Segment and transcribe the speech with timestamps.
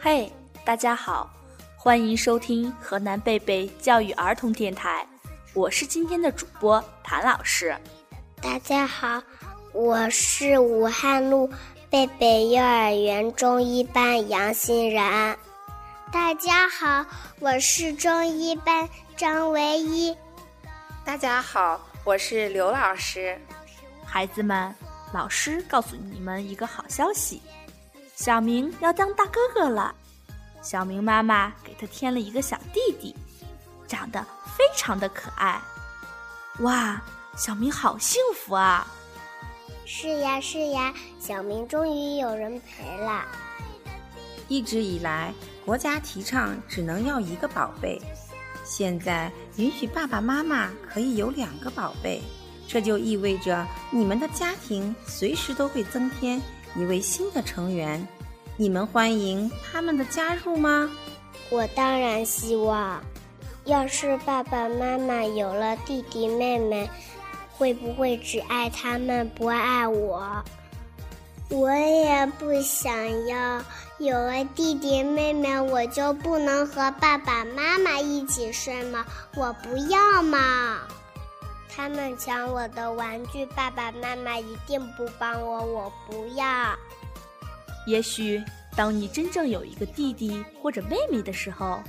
[0.00, 0.32] 嘿，
[0.64, 1.28] 大家好，
[1.76, 5.04] 欢迎收听河南贝贝教育儿童电台，
[5.54, 7.76] 我是今天的主播谭老师。
[8.40, 9.20] 大家好，
[9.72, 11.50] 我是武汉路
[11.90, 15.36] 贝贝幼儿园中一班杨欣然。
[16.12, 17.04] 大家好，
[17.40, 20.16] 我是中一班张唯一。
[21.04, 23.36] 大家好，我是刘老师。
[24.06, 24.72] 孩子们，
[25.12, 27.42] 老师告诉你们一个好消息。
[28.18, 29.94] 小明要当大哥哥了，
[30.60, 33.14] 小明妈妈给他添了一个小弟弟，
[33.86, 34.20] 长得
[34.56, 35.62] 非常的可爱。
[36.58, 37.00] 哇，
[37.36, 38.84] 小明好幸福啊！
[39.86, 43.24] 是呀是呀，小明终于有人陪了。
[44.48, 45.32] 一直以来，
[45.64, 48.02] 国家提倡只能要一个宝贝，
[48.64, 52.20] 现在允许爸爸妈妈可以有两个宝贝，
[52.66, 56.42] 这就意味着你们的家庭随时都会增添。
[56.74, 58.06] 一位新的成员，
[58.56, 60.90] 你们欢迎他们的加入吗？
[61.50, 63.02] 我当然希望。
[63.64, 66.88] 要是爸爸妈妈有了弟弟妹妹，
[67.52, 70.42] 会不会只爱他们不爱我？
[71.50, 73.62] 我也不想要
[73.98, 79.04] 有了弟弟妹妹，我就不能和爸爸妈妈一起睡吗？
[79.34, 80.78] 我不要嘛！
[81.78, 85.64] 他们抢我的玩具，爸爸妈妈一定不帮我。
[85.64, 86.76] 我不要。
[87.86, 88.42] 也许
[88.76, 91.80] 当你真正有一个弟弟或者妹妹的时候，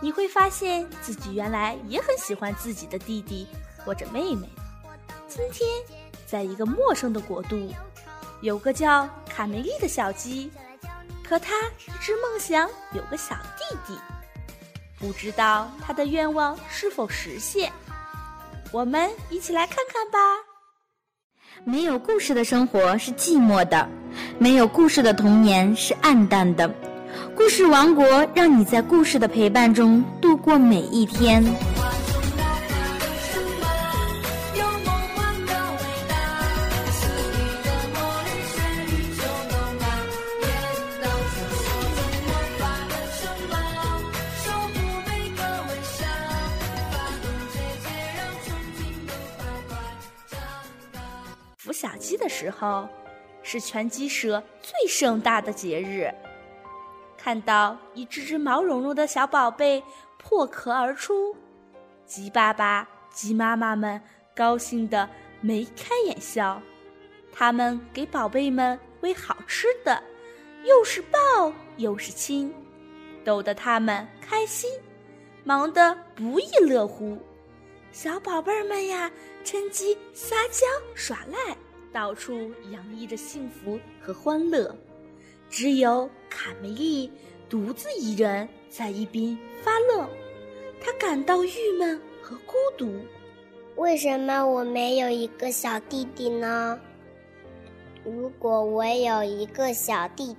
[0.00, 3.46] 你会发现自己原来也很喜欢自己的弟弟
[3.84, 4.48] 或者妹妹。
[5.28, 5.68] 今天，
[6.26, 7.70] 在一个陌生的国度，
[8.40, 10.50] 有个叫卡梅利的小鸡，
[11.22, 13.98] 可他一直梦想有个小弟弟，
[14.98, 17.70] 不知道他的愿望是否实现。
[18.70, 20.18] 我们一起来看看吧。
[21.64, 23.88] 没有故事的生活是寂寞的，
[24.38, 26.72] 没有故事的童年是暗淡的。
[27.34, 31.42] 故事王国让你在故事的陪伴中度过每一天。
[52.38, 52.88] 时候，
[53.42, 56.08] 是拳击社最盛大的节日。
[57.16, 59.82] 看到一只只毛茸茸的小宝贝
[60.18, 61.36] 破壳而出，
[62.06, 64.00] 鸡爸爸、鸡妈妈们
[64.36, 65.08] 高兴得
[65.40, 66.62] 眉开眼笑。
[67.32, 70.00] 他们给宝贝们喂好吃的，
[70.62, 72.54] 又是抱又是亲，
[73.24, 74.70] 逗得他们开心，
[75.42, 77.18] 忙得不亦乐乎。
[77.90, 79.10] 小宝贝儿们呀，
[79.42, 81.56] 趁机撒娇耍赖，
[81.92, 84.74] 到处洋溢着幸福和欢乐。
[85.50, 87.10] 只有卡梅利
[87.48, 90.08] 独自一人在一边发愣，
[90.80, 93.00] 他感到郁闷和孤独。
[93.76, 96.78] 为什么我没有一个小弟弟呢？
[98.04, 100.36] 如果我有一个小弟，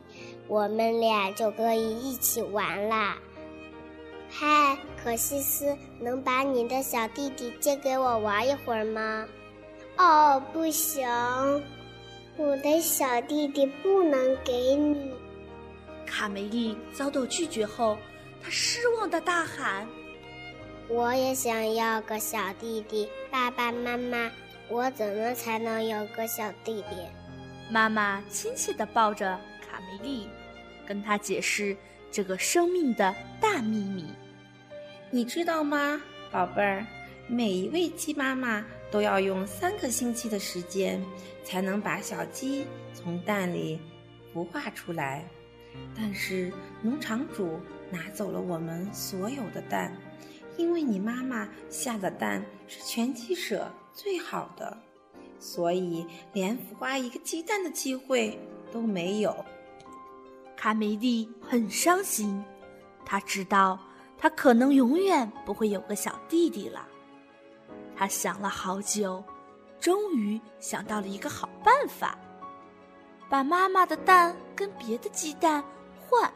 [0.47, 3.17] 我们俩就可以一起玩啦。
[4.29, 9.27] 嗨，可西斯，能把你的小弟弟借给我玩一会儿吗？
[9.99, 11.05] 哦，不行，
[12.37, 15.11] 我的小弟弟不能给你。
[16.05, 17.97] 卡梅利遭到拒绝后，
[18.41, 19.85] 他失望的大喊
[20.87, 24.31] ：“我也想要个小弟弟，爸爸妈妈，
[24.69, 26.95] 我怎么才能有个小弟弟？”
[27.69, 30.29] 妈妈亲切的抱着卡梅利，
[30.87, 31.75] 跟他解释。
[32.09, 34.05] 这个生命的大秘密，
[35.11, 36.84] 你知道吗，宝贝儿？
[37.31, 40.99] 每一位鸡妈妈都要用三个星期的时间，
[41.43, 43.79] 才能把小鸡从蛋里
[44.34, 45.23] 孵化出来。
[45.96, 47.59] 但是农场主
[47.91, 49.96] 拿走了我们所有的蛋，
[50.58, 54.76] 因为你妈妈下的蛋是全鸡舍最好的，
[55.40, 56.03] 所以
[56.34, 58.40] 连孵化一个鸡蛋的机会
[58.72, 59.46] 都没有。
[60.58, 62.43] 卡梅利很伤心，
[63.05, 63.79] 他知道
[64.17, 66.89] 他可能永远不会有个小弟弟了。
[67.99, 69.22] 他想了好久，
[69.78, 72.17] 终于想到了一个好办法：
[73.29, 75.61] 把妈妈的蛋跟别的鸡蛋
[75.99, 76.31] 换，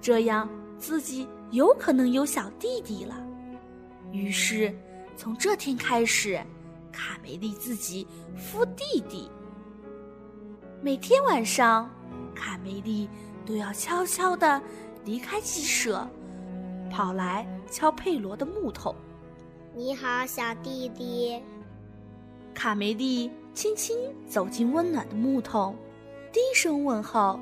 [0.00, 3.14] 这样自己有可能有小弟弟了。
[4.10, 4.76] 于是，
[5.16, 6.44] 从这天开始，
[6.90, 8.04] 卡梅利自己
[8.36, 9.30] 孵弟弟。
[10.82, 11.88] 每天晚上。
[12.34, 13.08] 卡梅利
[13.44, 14.60] 都要悄悄地
[15.04, 16.08] 离开鸡舍，
[16.90, 18.96] 跑来敲佩罗的木头。
[19.72, 21.40] 你好，小弟弟。
[22.52, 23.96] 卡梅利轻轻
[24.26, 25.76] 走进温暖的木桶，
[26.32, 27.38] 低声问候：“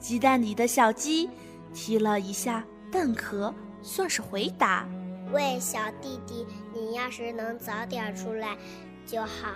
[0.00, 1.30] 鸡蛋里的小鸡
[1.72, 4.88] 踢了一下蛋壳，算是回答。
[5.32, 6.44] 喂，小弟弟，
[6.74, 8.58] 你要是能早点出来
[9.06, 9.48] 就好。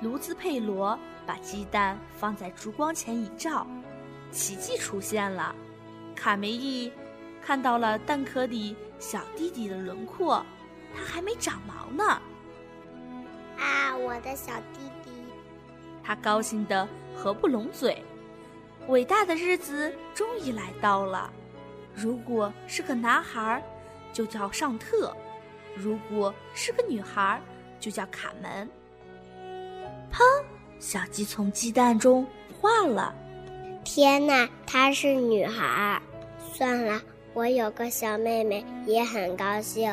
[0.00, 0.96] 卢兹佩罗
[1.26, 3.66] 把鸡蛋放在烛光前一照，
[4.30, 5.52] 奇迹出现了。
[6.14, 6.92] 卡梅利
[7.42, 10.44] 看到了蛋壳里小弟弟的轮廓，
[10.94, 12.20] 他还没长毛呢。
[13.58, 15.10] 啊，我的小弟弟！
[16.02, 18.02] 他高兴的合不拢嘴。
[18.88, 21.30] 伟大的日子终于来到了。
[21.94, 23.62] 如果是个男孩，
[24.12, 25.12] 就叫尚特；
[25.74, 27.40] 如果是个女孩，
[27.80, 28.68] 就叫卡门。
[30.10, 30.22] 砰！
[30.78, 32.24] 小鸡从鸡蛋中
[32.60, 33.14] 化了。
[33.84, 36.00] 天哪，她是女孩。
[36.52, 37.02] 算了，
[37.34, 39.92] 我有个小妹妹，也很高兴。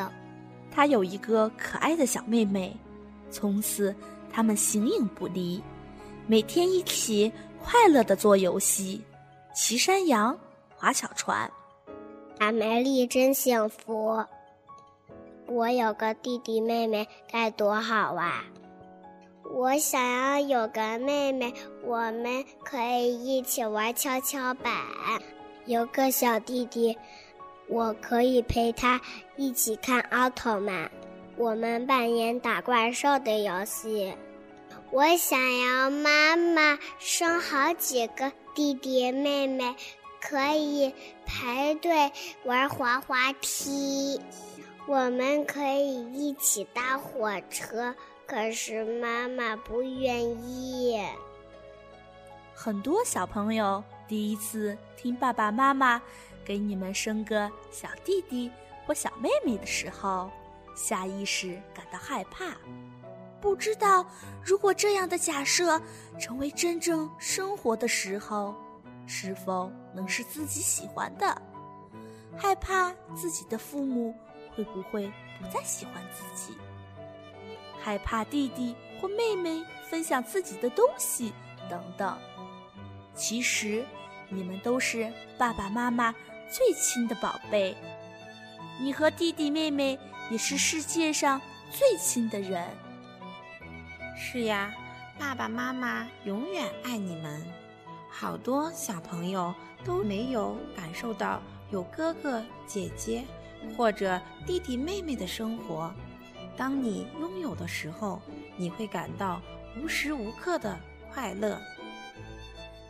[0.70, 2.76] 她有一个可爱的小妹妹，
[3.30, 3.94] 从此
[4.32, 5.62] 他们形影不离，
[6.26, 7.32] 每天一起
[7.62, 9.02] 快乐的做游戏，
[9.54, 10.38] 骑山羊，
[10.76, 11.50] 划小船。
[12.38, 14.24] 阿梅丽真幸福。
[15.46, 18.44] 我有个弟弟妹妹，该多好啊！
[19.54, 21.54] 我想要有个妹妹，
[21.84, 24.74] 我们可以一起玩跷跷板。
[25.66, 26.98] 有个小弟弟，
[27.68, 29.00] 我可以陪他
[29.36, 30.90] 一起看奥特曼，
[31.36, 34.14] 我们扮演打怪兽的游戏。
[34.90, 39.74] 我想要妈妈生好几个弟弟妹妹，
[40.20, 42.12] 可以排队
[42.44, 44.20] 玩滑滑梯。
[44.86, 47.94] 我们可以一起搭火车。
[48.28, 51.00] 可是妈妈不愿意。
[52.52, 56.02] 很多小朋友第一次听爸爸妈妈
[56.46, 58.50] 给你们生个小弟弟
[58.86, 60.30] 或小妹妹的时候，
[60.76, 62.56] 下意识感到害怕，
[63.40, 64.06] 不知道
[64.44, 65.80] 如果这样的假设
[66.20, 68.54] 成为真正生活的时候，
[69.06, 71.42] 是否能是自己喜欢的？
[72.38, 74.14] 害怕自己的父母
[74.54, 75.10] 会不会
[75.40, 76.56] 不再喜欢自己？
[77.82, 81.32] 害怕弟弟或妹妹分享自己的东西，
[81.68, 82.16] 等等。
[83.14, 83.84] 其实，
[84.28, 86.14] 你们都是爸爸妈妈
[86.48, 87.76] 最亲的宝贝。
[88.80, 89.98] 你和弟弟妹妹
[90.30, 91.40] 也是世界上
[91.70, 92.68] 最亲的人。
[94.16, 94.74] 是呀，
[95.18, 97.42] 爸爸妈妈永远爱你们。
[98.10, 99.54] 好多小朋友
[99.84, 101.40] 都没有感受到
[101.70, 103.22] 有哥哥姐姐
[103.76, 105.92] 或者弟弟妹妹的生活。
[106.56, 108.22] 当你拥有的时候，
[108.56, 109.42] 你会感到
[109.78, 110.78] 无时无刻的
[111.12, 111.60] 快乐。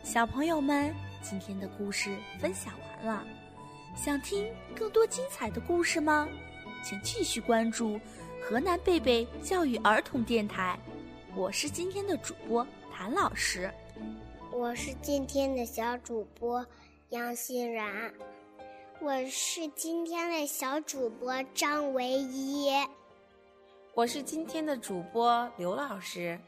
[0.03, 2.73] 小朋友们，今天的故事分享
[3.03, 3.25] 完了，
[3.97, 6.29] 想听更多精彩的故事吗？
[6.83, 7.99] 请继续关注
[8.41, 10.79] 河南贝贝教育儿童电台。
[11.35, 13.69] 我是今天的主播谭老师，
[14.51, 16.65] 我是今天的小主播
[17.09, 18.13] 杨欣然，
[19.01, 22.69] 我是今天的小主播张唯一。
[23.95, 26.39] 我是今天的主播刘老师，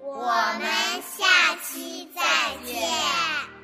[0.00, 0.24] 我
[0.58, 2.22] 们下期再
[2.64, 3.57] 见。